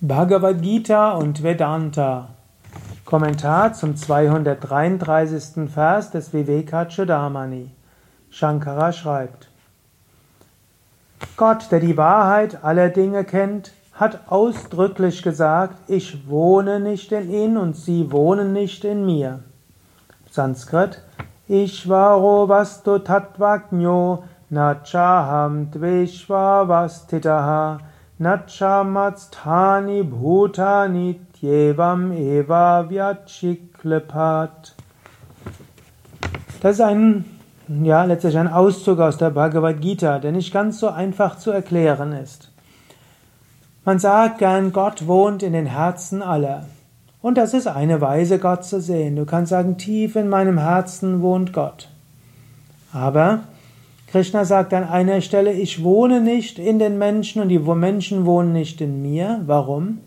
[0.00, 2.28] Bhagavad Gita und Vedanta.
[3.04, 5.68] Kommentar zum 233.
[5.68, 7.72] Vers des Vivekachudamani.
[8.30, 9.48] Shankara schreibt:
[11.36, 17.56] Gott, der die Wahrheit aller Dinge kennt, hat ausdrücklich gesagt, ich wohne nicht in ihnen
[17.56, 19.40] und sie wohnen nicht in mir.
[20.30, 21.02] Sanskrit
[21.48, 27.80] Ishvaro vastu tattvajno nachaham dveshvavastitaha
[28.20, 34.74] Nachamatstani bhutani tyevam eva vyachiklepat.
[36.60, 37.24] Das ist ein,
[37.68, 42.12] ja, letztlich ein Auszug aus der Bhagavad Gita, der nicht ganz so einfach zu erklären
[42.12, 42.50] ist.
[43.84, 46.66] Man sagt gern, Gott wohnt in den Herzen aller.
[47.22, 49.14] Und das ist eine Weise, Gott zu sehen.
[49.14, 51.88] Du kannst sagen, tief in meinem Herzen wohnt Gott.
[52.92, 53.40] Aber
[54.10, 58.52] Krishna sagt an einer Stelle, ich wohne nicht in den Menschen und die Menschen wohnen
[58.54, 59.42] nicht in mir.
[59.44, 59.98] Warum?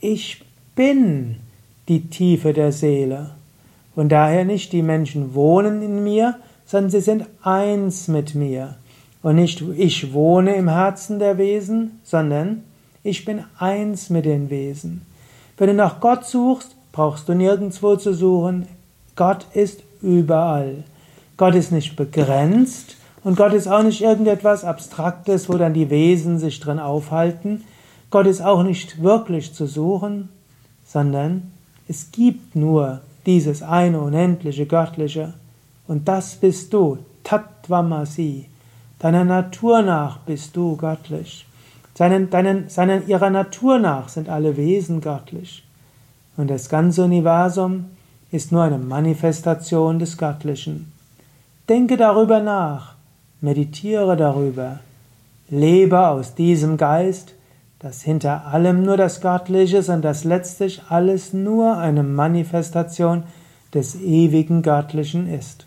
[0.00, 1.36] Ich bin
[1.88, 3.30] die Tiefe der Seele.
[3.94, 8.76] Und daher nicht die Menschen wohnen in mir, sondern sie sind eins mit mir.
[9.22, 12.64] Und nicht ich wohne im Herzen der Wesen, sondern
[13.04, 15.02] ich bin eins mit den Wesen.
[15.56, 18.66] Wenn du nach Gott suchst, brauchst du nirgendwo zu suchen.
[19.14, 20.84] Gott ist überall.
[21.36, 26.38] Gott ist nicht begrenzt, und Gott ist auch nicht irgendetwas Abstraktes, wo dann die Wesen
[26.38, 27.64] sich drin aufhalten.
[28.10, 30.28] Gott ist auch nicht wirklich zu suchen,
[30.84, 31.52] sondern
[31.88, 35.34] es gibt nur dieses eine unendliche Göttliche.
[35.86, 38.46] Und das bist du, Tattvamasi.
[38.98, 41.46] Deiner Natur nach bist du göttlich.
[41.94, 45.64] Seinen, deinen, seinen, ihrer Natur nach sind alle Wesen göttlich.
[46.36, 47.86] Und das ganze Universum
[48.30, 50.92] ist nur eine Manifestation des Göttlichen.
[51.68, 52.94] Denke darüber nach
[53.42, 54.80] meditiere darüber,
[55.50, 57.34] lebe aus diesem Geist,
[57.78, 63.24] dass hinter allem nur das Göttliche ist und dass letztlich alles nur eine Manifestation
[63.74, 65.66] des ewigen Göttlichen ist.